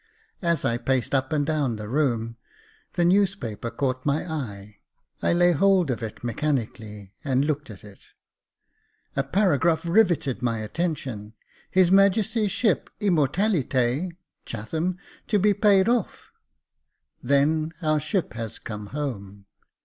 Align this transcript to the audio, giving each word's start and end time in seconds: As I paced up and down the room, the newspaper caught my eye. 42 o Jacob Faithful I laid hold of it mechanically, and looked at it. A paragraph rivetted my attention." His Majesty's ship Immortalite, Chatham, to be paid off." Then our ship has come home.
As 0.41 0.65
I 0.65 0.79
paced 0.79 1.13
up 1.13 1.31
and 1.31 1.45
down 1.45 1.75
the 1.75 1.87
room, 1.87 2.35
the 2.93 3.05
newspaper 3.05 3.69
caught 3.69 4.03
my 4.03 4.25
eye. 4.27 4.49
42 4.49 4.57
o 4.63 4.65
Jacob 4.65 4.79
Faithful 5.21 5.29
I 5.29 5.33
laid 5.33 5.55
hold 5.57 5.91
of 5.91 6.01
it 6.03 6.23
mechanically, 6.23 7.13
and 7.23 7.45
looked 7.45 7.69
at 7.69 7.83
it. 7.83 8.07
A 9.15 9.21
paragraph 9.21 9.85
rivetted 9.85 10.41
my 10.41 10.57
attention." 10.57 11.33
His 11.69 11.91
Majesty's 11.91 12.49
ship 12.49 12.89
Immortalite, 12.99 14.13
Chatham, 14.43 14.97
to 15.27 15.37
be 15.37 15.53
paid 15.53 15.87
off." 15.87 16.31
Then 17.21 17.71
our 17.83 17.99
ship 17.99 18.33
has 18.33 18.57
come 18.57 18.87
home. 18.87 19.45